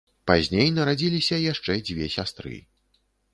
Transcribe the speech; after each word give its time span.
Пазней 0.29 0.69
нарадзіліся 0.77 1.37
яшчэ 1.51 1.77
дзве 1.91 2.09
сястры. 2.17 2.57